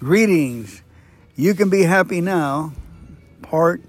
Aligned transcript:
Greetings. 0.00 0.84
You 1.34 1.54
can 1.54 1.70
be 1.70 1.82
happy 1.82 2.20
now, 2.20 2.72
part 3.42 3.82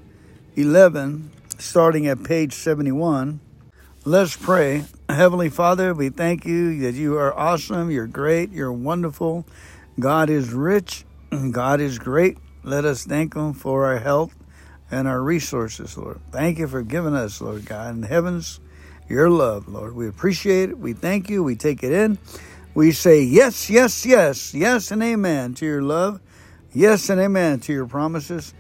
11, 0.56 1.30
starting 1.60 2.08
at 2.08 2.24
page 2.24 2.54
71. 2.54 3.40
Let's 4.06 4.36
pray. 4.36 4.86
Heavenly 5.08 5.50
Father, 5.50 5.94
we 5.94 6.10
thank 6.10 6.46
you 6.46 6.80
that 6.80 6.96
you 6.96 7.16
are 7.20 7.38
awesome, 7.38 7.92
you're 7.92 8.08
great, 8.08 8.52
you're 8.52 8.74
wonderful. 8.74 9.46
God 10.00 10.32
is 10.32 10.52
rich, 10.52 11.06
God 11.52 11.80
is 11.80 12.00
great. 12.00 12.40
Let 12.64 12.86
us 12.86 13.06
thank 13.06 13.36
Him 13.36 13.54
for 13.54 13.86
our 13.86 14.00
health 14.00 14.34
and 14.90 15.08
our 15.08 15.22
resources, 15.22 15.96
Lord. 15.96 16.20
Thank 16.32 16.58
you 16.58 16.68
for 16.68 16.82
giving 16.82 17.14
us, 17.14 17.40
Lord 17.40 17.66
God, 17.66 17.94
in 17.94 18.02
heavens, 18.02 18.60
your 19.08 19.30
love, 19.30 19.68
Lord. 19.68 19.94
We 19.94 20.08
appreciate 20.08 20.72
it. 20.72 20.80
We 20.80 20.94
thank 20.94 21.30
you. 21.30 21.44
We 21.44 21.56
take 21.56 21.84
it 21.84 21.92
in. 21.92 22.18
We 22.80 22.94
say 22.94 23.24
yes, 23.24 23.70
yes, 23.70 24.06
yes, 24.06 24.54
yes, 24.54 24.90
and 24.90 25.04
amen 25.04 25.54
to 25.56 25.66
your 25.66 25.82
love. 25.82 26.22
Yes, 26.72 27.10
and 27.10 27.20
amen 27.20 27.60
to 27.60 27.74
your 27.74 27.86
promises. 27.86 28.54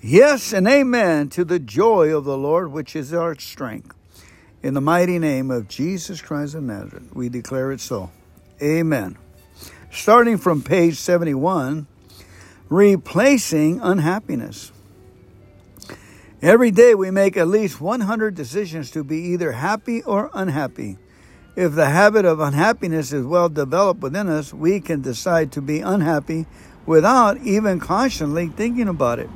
Yes, 0.00 0.52
and 0.52 0.68
amen 0.68 1.30
to 1.30 1.44
the 1.44 1.58
joy 1.58 2.16
of 2.16 2.22
the 2.24 2.38
Lord, 2.38 2.70
which 2.70 2.94
is 2.94 3.12
our 3.12 3.36
strength. 3.36 3.92
In 4.62 4.74
the 4.74 4.80
mighty 4.80 5.18
name 5.18 5.50
of 5.50 5.66
Jesus 5.66 6.22
Christ 6.22 6.54
of 6.54 6.62
Nazareth, 6.62 7.12
we 7.14 7.28
declare 7.28 7.72
it 7.72 7.80
so. 7.80 8.12
Amen. 8.62 9.18
Starting 9.90 10.38
from 10.38 10.62
page 10.62 10.94
71, 10.94 11.88
replacing 12.68 13.80
unhappiness. 13.80 14.70
Every 16.40 16.70
day 16.70 16.94
we 16.94 17.10
make 17.10 17.36
at 17.36 17.48
least 17.48 17.80
100 17.80 18.36
decisions 18.36 18.92
to 18.92 19.02
be 19.02 19.18
either 19.32 19.50
happy 19.50 20.00
or 20.04 20.30
unhappy. 20.32 20.96
If 21.56 21.74
the 21.74 21.86
habit 21.86 22.24
of 22.24 22.40
unhappiness 22.40 23.12
is 23.12 23.24
well 23.24 23.48
developed 23.48 24.00
within 24.00 24.28
us, 24.28 24.52
we 24.52 24.80
can 24.80 25.02
decide 25.02 25.52
to 25.52 25.62
be 25.62 25.80
unhappy 25.80 26.46
without 26.84 27.38
even 27.38 27.78
consciously 27.78 28.48
thinking 28.48 28.88
about 28.88 29.20
it. 29.20 29.30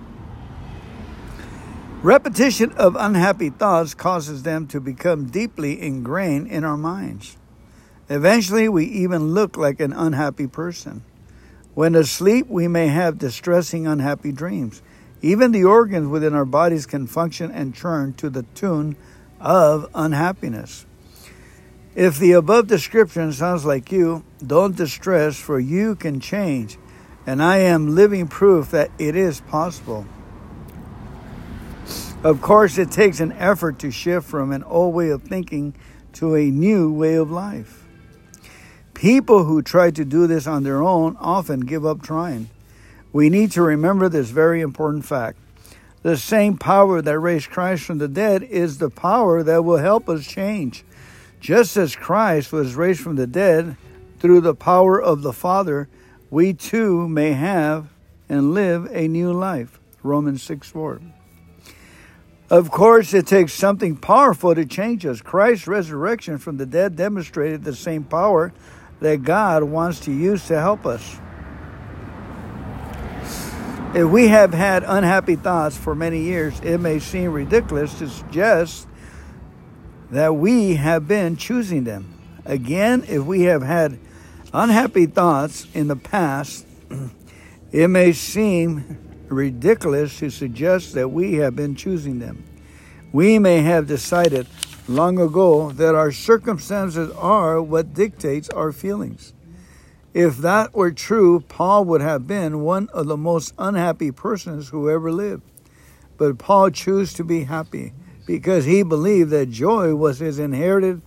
Repetition 2.03 2.73
of 2.73 2.97
unhappy 2.99 3.51
thoughts 3.51 3.95
causes 3.95 4.43
them 4.43 4.67
to 4.69 4.81
become 4.81 5.27
deeply 5.27 5.81
ingrained 5.81 6.49
in 6.49 6.65
our 6.65 6.77
minds. 6.77 7.37
Eventually, 8.09 8.69
we 8.69 8.85
even 8.87 9.35
look 9.35 9.57
like 9.57 9.81
an 9.81 9.93
unhappy 9.93 10.47
person. 10.47 11.03
When 11.75 11.95
asleep, 11.95 12.49
we 12.49 12.67
may 12.67 12.89
have 12.89 13.19
distressing, 13.19 13.87
unhappy 13.87 14.33
dreams. 14.33 14.83
Even 15.23 15.53
the 15.53 15.65
organs 15.65 16.09
within 16.09 16.35
our 16.35 16.45
bodies 16.45 16.87
can 16.87 17.07
function 17.07 17.51
and 17.51 17.75
churn 17.75 18.15
to 18.15 18.31
the 18.31 18.45
tune 18.55 18.97
of 19.41 19.89
unhappiness. 19.95 20.87
If 21.99 22.17
the 22.17 22.31
above 22.31 22.69
description 22.69 23.33
sounds 23.33 23.65
like 23.65 23.91
you, 23.91 24.23
don't 24.47 24.77
distress, 24.77 25.37
for 25.37 25.59
you 25.59 25.97
can 25.97 26.21
change, 26.21 26.79
and 27.27 27.43
I 27.43 27.57
am 27.57 27.97
living 27.97 28.29
proof 28.29 28.71
that 28.71 28.93
it 29.01 29.17
is 29.17 29.41
possible. 29.41 30.07
Of 32.23 32.41
course, 32.41 32.79
it 32.79 32.93
takes 32.93 33.19
an 33.19 33.33
effort 33.33 33.81
to 33.81 33.91
shift 33.91 34.29
from 34.29 34.53
an 34.53 34.63
old 34.63 34.95
way 34.95 35.09
of 35.09 35.25
thinking 35.25 35.75
to 36.13 36.37
a 36.37 36.53
new 36.53 36.93
way 36.93 37.15
of 37.15 37.33
life. 37.33 37.85
People 38.95 39.43
who 39.43 39.61
try 39.61 39.91
to 39.91 40.05
do 40.05 40.29
this 40.29 40.47
on 40.47 40.63
their 40.63 40.85
own 40.85 41.17
often 41.19 41.63
give 41.63 41.85
up 41.85 42.01
trying. 42.01 42.49
We 43.13 43.29
need 43.29 43.51
to 43.53 43.63
remember 43.63 44.09
this 44.09 44.31
very 44.31 44.61
important 44.61 45.05
fact. 45.05 45.37
The 46.03 46.17
same 46.17 46.59
power 46.59 47.03
that 47.03 47.19
raised 47.19 47.51
Christ 47.51 47.83
from 47.83 47.99
the 47.99 48.07
dead 48.07 48.45
is 48.45 48.79
the 48.79 48.89
power 48.89 49.43
that 49.43 49.65
will 49.65 49.79
help 49.79 50.09
us 50.09 50.25
change. 50.25 50.85
Just 51.41 51.77
as 51.77 51.95
Christ 51.95 52.53
was 52.53 52.75
raised 52.75 53.01
from 53.01 53.17
the 53.17 53.27
dead 53.27 53.77
through 54.19 54.41
the 54.41 54.55
power 54.55 55.01
of 55.01 55.23
the 55.23 55.33
Father, 55.33 55.89
we 56.31 56.53
too 56.53 57.09
may 57.09 57.33
have 57.33 57.89
and 58.29 58.53
live 58.53 58.89
a 58.91 59.09
new 59.09 59.33
life. 59.33 59.79
Romans 60.03 60.43
6 60.43 60.69
4. 60.69 61.01
Of 62.51 62.71
course, 62.71 63.13
it 63.13 63.27
takes 63.27 63.53
something 63.53 63.97
powerful 63.97 64.55
to 64.55 64.65
change 64.65 65.05
us. 65.05 65.21
Christ's 65.21 65.67
resurrection 65.67 66.39
from 66.39 66.57
the 66.57 66.67
dead 66.67 66.97
demonstrated 66.97 67.63
the 67.63 67.77
same 67.77 68.05
power 68.05 68.53
that 69.01 69.23
God 69.23 69.65
wants 69.65 70.01
to 70.01 70.13
use 70.13 70.47
to 70.49 70.59
help 70.59 70.87
us. 70.87 71.21
If 73.95 74.09
we 74.09 74.29
have 74.29 74.53
had 74.53 74.83
unhappy 74.85 75.37
thoughts 75.37 75.77
for 75.77 75.95
many 75.95 76.23
years, 76.23 76.59
it 76.61 76.79
may 76.79 76.99
seem 76.99 77.33
ridiculous 77.33 77.99
to 77.99 78.09
suggest 78.09 78.88
that 80.11 80.37
we 80.37 80.77
have 80.77 81.07
been 81.07 81.37
choosing 81.37 81.85
them. 81.85 82.15
Again, 82.45 83.05
if 83.09 83.25
we 83.25 83.43
have 83.43 83.63
had 83.63 83.99
unhappy 84.53 85.07
thoughts 85.07 85.67
in 85.75 85.89
the 85.89 85.97
past, 85.97 86.67
it 87.73 87.89
may 87.89 88.13
seem 88.13 88.99
ridiculous 89.29 90.19
to 90.19 90.31
suggest 90.31 90.95
that 90.95 91.09
we 91.09 91.35
have 91.35 91.55
been 91.55 91.75
choosing 91.75 92.19
them. 92.19 92.45
We 93.13 93.39
may 93.39 93.61
have 93.63 93.87
decided 93.87 94.47
long 94.87 95.21
ago 95.21 95.71
that 95.73 95.95
our 95.95 96.11
circumstances 96.13 97.11
are 97.13 97.61
what 97.61 97.93
dictates 97.93 98.49
our 98.51 98.73
feelings. 98.73 99.35
If 100.15 100.39
that 100.39 100.75
were 100.75 100.91
true, 100.91 101.41
Paul 101.41 101.85
would 101.85 102.01
have 102.01 102.27
been 102.27 102.61
one 102.61 102.89
of 102.95 103.07
the 103.07 103.17
most 103.17 103.55
unhappy 103.59 104.11
persons 104.11 104.71
who 104.71 104.89
ever 104.89 105.13
lived. 105.13 105.43
But 106.17 106.39
Paul 106.39 106.71
chose 106.71 107.13
to 107.15 107.25
be 107.25 107.45
happy 107.45 107.93
because 108.29 108.67
he 108.67 108.83
believed 108.83 109.31
that 109.31 109.49
joy 109.49 109.95
was 109.95 110.19
his 110.19 110.39
inheritance 110.39 111.03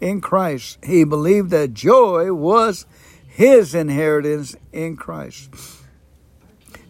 in 0.00 0.20
Christ. 0.20 0.76
He 0.82 1.04
believed 1.04 1.50
that 1.50 1.72
joy 1.72 2.32
was 2.32 2.84
his 3.28 3.76
inheritance 3.76 4.56
in 4.72 4.96
Christ. 4.96 5.54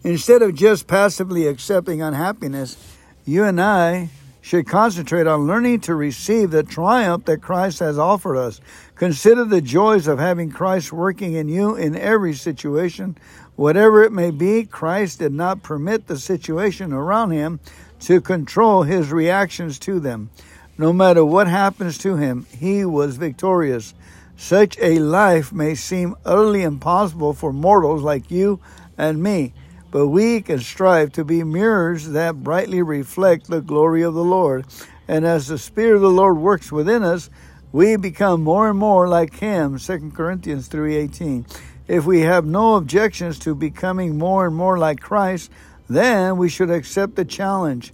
Instead 0.03 0.41
of 0.41 0.55
just 0.55 0.87
passively 0.87 1.45
accepting 1.45 2.01
unhappiness, 2.01 2.77
you 3.25 3.43
and 3.43 3.61
I 3.61 4.09
should 4.41 4.65
concentrate 4.65 5.27
on 5.27 5.45
learning 5.45 5.81
to 5.81 5.93
receive 5.93 6.49
the 6.49 6.63
triumph 6.63 7.25
that 7.25 7.43
Christ 7.43 7.77
has 7.77 7.99
offered 7.99 8.37
us. 8.37 8.59
Consider 8.95 9.45
the 9.45 9.61
joys 9.61 10.07
of 10.07 10.17
having 10.17 10.49
Christ 10.49 10.91
working 10.91 11.33
in 11.33 11.47
you 11.47 11.75
in 11.75 11.95
every 11.95 12.33
situation. 12.33 13.19
Whatever 13.55 14.03
it 14.03 14.11
may 14.11 14.31
be, 14.31 14.65
Christ 14.65 15.19
did 15.19 15.31
not 15.31 15.61
permit 15.61 16.07
the 16.07 16.17
situation 16.17 16.91
around 16.91 17.29
him 17.29 17.59
to 18.05 18.21
control 18.21 18.83
his 18.83 19.11
reactions 19.11 19.79
to 19.79 19.99
them. 19.99 20.29
No 20.77 20.93
matter 20.93 21.23
what 21.23 21.47
happens 21.47 21.97
to 21.99 22.17
him, 22.17 22.45
he 22.51 22.85
was 22.85 23.17
victorious. 23.17 23.93
Such 24.37 24.77
a 24.79 24.99
life 24.99 25.51
may 25.51 25.75
seem 25.75 26.15
utterly 26.25 26.63
impossible 26.63 27.33
for 27.33 27.53
mortals 27.53 28.03
like 28.03 28.29
you 28.29 28.59
and 28.97 29.23
me, 29.23 29.53
but 29.89 30.07
we 30.07 30.41
can 30.41 30.59
strive 30.59 31.13
to 31.13 31.23
be 31.23 31.43
mirrors 31.43 32.09
that 32.09 32.43
brightly 32.43 32.81
reflect 32.81 33.47
the 33.47 33.61
glory 33.61 34.01
of 34.01 34.13
the 34.13 34.23
Lord. 34.23 34.65
And 35.07 35.25
as 35.25 35.47
the 35.47 35.57
Spirit 35.57 35.95
of 35.95 36.01
the 36.01 36.09
Lord 36.09 36.37
works 36.37 36.71
within 36.71 37.03
us, 37.03 37.29
we 37.71 37.97
become 37.97 38.41
more 38.41 38.69
and 38.69 38.79
more 38.79 39.05
like 39.05 39.35
him 39.39 39.77
2 39.77 40.11
corinthians 40.15 40.69
3.18 40.69 41.45
if 41.89 42.05
we 42.05 42.21
have 42.21 42.45
no 42.45 42.75
objections 42.75 43.37
to 43.37 43.53
becoming 43.53 44.17
more 44.17 44.47
and 44.47 44.55
more 44.55 44.77
like 44.77 45.01
christ 45.01 45.51
then 45.87 46.37
we 46.37 46.49
should 46.49 46.69
accept 46.69 47.15
the 47.15 47.25
challenge 47.25 47.93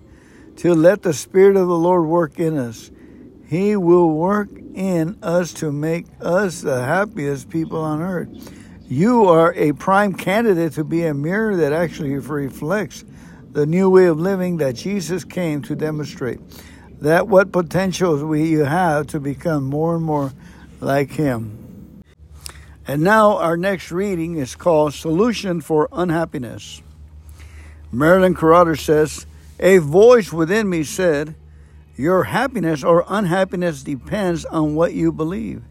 to 0.58 0.74
let 0.74 1.02
the 1.02 1.14
Spirit 1.14 1.56
of 1.56 1.68
the 1.68 1.78
Lord 1.78 2.06
work 2.06 2.40
in 2.40 2.58
us. 2.58 2.92
He 3.48 3.76
will 3.76 4.10
work 4.10 4.50
in 4.74 5.18
us 5.22 5.54
to 5.56 5.72
make 5.72 6.06
us 6.22 6.62
the 6.62 6.84
happiest 6.84 7.50
people 7.50 7.80
on 7.80 8.02
earth. 8.02 8.30
You 8.88 9.26
are 9.26 9.54
a 9.54 9.74
prime 9.74 10.14
candidate 10.14 10.74
to 10.74 10.84
be 10.84 11.06
a 11.06 11.14
mirror 11.14 11.56
that 11.58 11.74
actually 11.74 12.14
reflects 12.14 13.04
the 13.52 13.66
new 13.66 13.90
way 13.90 14.06
of 14.06 14.20
living 14.20 14.58
that 14.58 14.76
Jesus 14.76 15.24
came 15.24 15.62
to 15.64 15.76
demonstrate. 15.76 16.40
That 17.02 17.28
what 17.28 17.52
potentials 17.52 18.24
we 18.24 18.48
you 18.48 18.64
have 18.64 19.08
to 19.08 19.20
become 19.20 19.64
more 19.66 19.96
and 19.96 20.04
more 20.04 20.32
like 20.80 21.12
Him. 21.12 22.04
And 22.88 23.02
now 23.02 23.38
our 23.38 23.58
next 23.58 23.92
reading 23.92 24.38
is 24.38 24.56
called 24.56 24.94
Solution 24.94 25.62
for 25.62 25.88
Unhappiness. 25.92 26.82
Marilyn 27.92 28.36
Carruthers 28.36 28.82
says, 28.82 29.26
A 29.60 29.80
voice 29.80 30.32
within 30.32 30.70
me 30.70 30.84
said, 30.84 31.36
Your 31.98 32.24
happiness 32.24 32.84
or 32.84 33.04
unhappiness 33.10 33.84
depends 33.84 34.46
on 34.46 34.76
what 34.76 34.94
you 34.94 35.12
believe. 35.12 35.64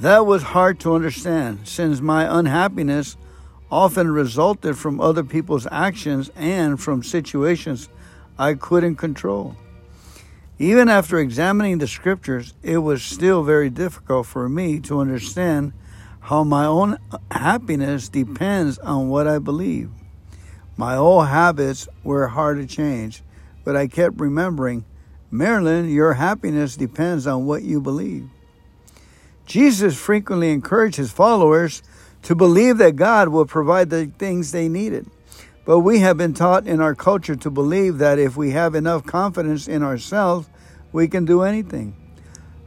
That 0.00 0.26
was 0.26 0.42
hard 0.42 0.80
to 0.80 0.94
understand 0.94 1.68
since 1.68 2.00
my 2.00 2.26
unhappiness 2.38 3.16
often 3.70 4.10
resulted 4.10 4.76
from 4.76 5.00
other 5.00 5.22
people's 5.22 5.68
actions 5.70 6.30
and 6.34 6.80
from 6.80 7.02
situations 7.02 7.88
I 8.36 8.54
couldn't 8.54 8.96
control. 8.96 9.56
Even 10.58 10.88
after 10.88 11.18
examining 11.18 11.78
the 11.78 11.86
scriptures, 11.86 12.54
it 12.62 12.78
was 12.78 13.02
still 13.02 13.44
very 13.44 13.70
difficult 13.70 14.26
for 14.26 14.48
me 14.48 14.80
to 14.80 15.00
understand 15.00 15.74
how 16.20 16.42
my 16.42 16.66
own 16.66 16.98
happiness 17.30 18.08
depends 18.08 18.78
on 18.78 19.08
what 19.08 19.28
I 19.28 19.38
believe. 19.38 19.90
My 20.80 20.96
old 20.96 21.26
habits 21.26 21.86
were 22.02 22.28
hard 22.28 22.56
to 22.56 22.66
change, 22.66 23.22
but 23.64 23.76
I 23.76 23.86
kept 23.86 24.18
remembering, 24.18 24.86
Marilyn, 25.30 25.90
your 25.90 26.14
happiness 26.14 26.74
depends 26.74 27.26
on 27.26 27.44
what 27.44 27.64
you 27.64 27.82
believe. 27.82 28.30
Jesus 29.44 30.00
frequently 30.00 30.50
encouraged 30.50 30.96
his 30.96 31.12
followers 31.12 31.82
to 32.22 32.34
believe 32.34 32.78
that 32.78 32.96
God 32.96 33.28
will 33.28 33.44
provide 33.44 33.90
the 33.90 34.06
things 34.06 34.52
they 34.52 34.70
needed. 34.70 35.06
But 35.66 35.80
we 35.80 35.98
have 35.98 36.16
been 36.16 36.32
taught 36.32 36.66
in 36.66 36.80
our 36.80 36.94
culture 36.94 37.36
to 37.36 37.50
believe 37.50 37.98
that 37.98 38.18
if 38.18 38.38
we 38.38 38.52
have 38.52 38.74
enough 38.74 39.04
confidence 39.04 39.68
in 39.68 39.82
ourselves, 39.82 40.48
we 40.92 41.08
can 41.08 41.26
do 41.26 41.42
anything. 41.42 41.94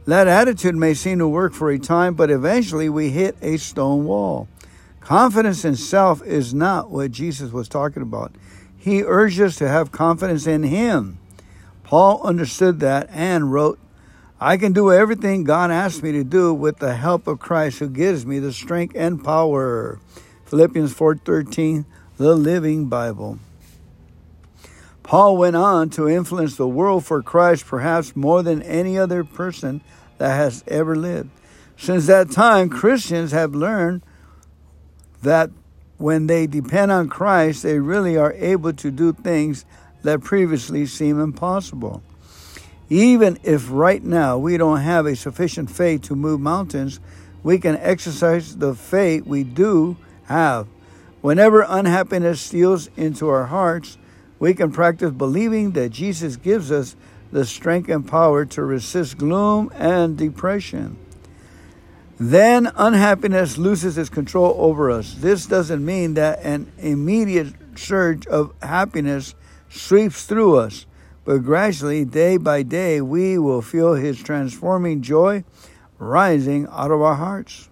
That 0.06 0.28
attitude 0.28 0.76
may 0.76 0.94
seem 0.94 1.18
to 1.18 1.26
work 1.26 1.52
for 1.52 1.68
a 1.68 1.80
time, 1.80 2.14
but 2.14 2.30
eventually 2.30 2.88
we 2.88 3.10
hit 3.10 3.36
a 3.42 3.56
stone 3.56 4.04
wall. 4.04 4.46
Confidence 5.04 5.66
in 5.66 5.76
self 5.76 6.24
is 6.24 6.54
not 6.54 6.90
what 6.90 7.12
Jesus 7.12 7.52
was 7.52 7.68
talking 7.68 8.02
about. 8.02 8.34
He 8.78 9.02
urged 9.02 9.38
us 9.38 9.56
to 9.56 9.68
have 9.68 9.92
confidence 9.92 10.46
in 10.46 10.62
Him. 10.62 11.18
Paul 11.82 12.22
understood 12.22 12.80
that 12.80 13.10
and 13.10 13.52
wrote, 13.52 13.78
I 14.40 14.56
can 14.56 14.72
do 14.72 14.90
everything 14.90 15.44
God 15.44 15.70
asks 15.70 16.02
me 16.02 16.12
to 16.12 16.24
do 16.24 16.54
with 16.54 16.78
the 16.78 16.94
help 16.94 17.26
of 17.26 17.38
Christ 17.38 17.80
who 17.80 17.88
gives 17.90 18.24
me 18.24 18.38
the 18.38 18.52
strength 18.52 18.96
and 18.96 19.22
power. 19.22 20.00
Philippians 20.46 20.94
4:13, 20.94 21.84
the 22.16 22.34
Living 22.34 22.86
Bible. 22.86 23.38
Paul 25.02 25.36
went 25.36 25.54
on 25.54 25.90
to 25.90 26.08
influence 26.08 26.56
the 26.56 26.66
world 26.66 27.04
for 27.04 27.22
Christ 27.22 27.66
perhaps 27.66 28.16
more 28.16 28.42
than 28.42 28.62
any 28.62 28.98
other 28.98 29.22
person 29.22 29.82
that 30.16 30.34
has 30.34 30.64
ever 30.66 30.96
lived. 30.96 31.28
Since 31.76 32.06
that 32.06 32.30
time, 32.30 32.70
Christians 32.70 33.32
have 33.32 33.54
learned 33.54 34.00
that 35.24 35.50
when 35.98 36.26
they 36.26 36.46
depend 36.46 36.90
on 36.90 37.08
Christ, 37.08 37.62
they 37.62 37.78
really 37.78 38.16
are 38.16 38.32
able 38.32 38.72
to 38.74 38.90
do 38.90 39.12
things 39.12 39.64
that 40.02 40.22
previously 40.22 40.86
seemed 40.86 41.20
impossible. 41.20 42.02
Even 42.88 43.38
if 43.42 43.70
right 43.70 44.02
now 44.02 44.38
we 44.38 44.56
don't 44.56 44.80
have 44.80 45.06
a 45.06 45.16
sufficient 45.16 45.70
faith 45.70 46.02
to 46.02 46.14
move 46.14 46.40
mountains, 46.40 47.00
we 47.42 47.58
can 47.58 47.76
exercise 47.76 48.56
the 48.56 48.74
faith 48.74 49.24
we 49.26 49.44
do 49.44 49.96
have. 50.24 50.66
Whenever 51.20 51.64
unhappiness 51.66 52.40
steals 52.40 52.90
into 52.96 53.28
our 53.28 53.46
hearts, 53.46 53.96
we 54.38 54.52
can 54.52 54.70
practice 54.72 55.10
believing 55.10 55.72
that 55.72 55.90
Jesus 55.90 56.36
gives 56.36 56.70
us 56.70 56.96
the 57.32 57.44
strength 57.44 57.88
and 57.88 58.06
power 58.06 58.44
to 58.44 58.62
resist 58.62 59.16
gloom 59.16 59.70
and 59.74 60.18
depression. 60.18 60.98
Then 62.26 62.72
unhappiness 62.74 63.58
loses 63.58 63.98
its 63.98 64.08
control 64.08 64.56
over 64.56 64.90
us. 64.90 65.12
This 65.12 65.44
doesn't 65.44 65.84
mean 65.84 66.14
that 66.14 66.40
an 66.40 66.72
immediate 66.78 67.52
surge 67.74 68.26
of 68.28 68.54
happiness 68.62 69.34
sweeps 69.68 70.24
through 70.24 70.56
us, 70.56 70.86
but 71.26 71.42
gradually, 71.42 72.06
day 72.06 72.38
by 72.38 72.62
day, 72.62 73.02
we 73.02 73.36
will 73.36 73.60
feel 73.60 73.92
His 73.92 74.22
transforming 74.22 75.02
joy 75.02 75.44
rising 75.98 76.66
out 76.70 76.90
of 76.90 77.02
our 77.02 77.16
hearts. 77.16 77.68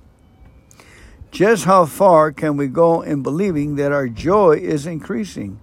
Just 1.30 1.64
how 1.64 1.86
far 1.86 2.30
can 2.30 2.58
we 2.58 2.66
go 2.66 3.00
in 3.00 3.22
believing 3.22 3.76
that 3.76 3.90
our 3.90 4.06
joy 4.06 4.58
is 4.60 4.84
increasing? 4.84 5.60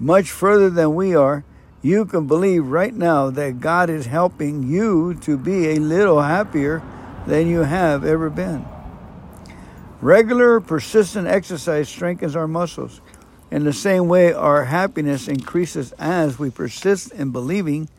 Much 0.00 0.32
further 0.32 0.70
than 0.70 0.96
we 0.96 1.14
are. 1.14 1.44
You 1.82 2.04
can 2.04 2.26
believe 2.26 2.66
right 2.66 2.92
now 2.92 3.30
that 3.30 3.60
God 3.60 3.88
is 3.88 4.06
helping 4.06 4.64
you 4.64 5.14
to 5.20 5.38
be 5.38 5.68
a 5.68 5.76
little 5.76 6.22
happier 6.22 6.82
than 7.28 7.46
you 7.46 7.60
have 7.60 8.04
ever 8.04 8.30
been. 8.30 8.64
Regular, 10.00 10.60
persistent 10.60 11.28
exercise 11.28 11.88
strengthens 11.88 12.34
our 12.34 12.48
muscles. 12.48 13.02
In 13.50 13.64
the 13.64 13.72
same 13.72 14.08
way, 14.08 14.32
our 14.32 14.64
happiness 14.64 15.28
increases 15.28 15.92
as 15.92 16.38
we 16.38 16.50
persist 16.50 17.12
in 17.12 17.30
believing 17.30 17.90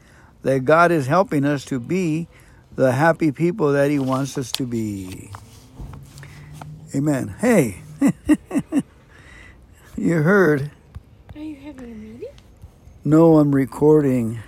that 0.42 0.66
God 0.66 0.92
is 0.92 1.06
helping 1.06 1.46
us 1.46 1.64
to 1.66 1.80
be 1.80 2.28
the 2.76 2.92
happy 2.94 3.32
people 3.32 3.74
that 3.74 3.92
He 3.92 4.00
wants 4.00 4.36
us 4.38 4.52
to 4.54 4.66
be. 4.66 5.32
Amen. 6.96 7.36
Hey, 7.40 7.82
you 9.96 10.16
heard. 10.16 10.72
Are 11.36 11.42
you 11.42 11.56
having 11.58 11.92
a 11.92 11.96
meeting? 11.96 12.30
No, 13.06 13.38
I'm 13.38 13.54
recording. 13.54 14.40